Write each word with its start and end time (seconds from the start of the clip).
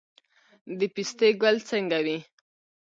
د 0.77 0.79
پستې 0.93 1.27
ګل 1.41 1.55
څنګه 1.69 1.97
وي؟ 2.05 2.17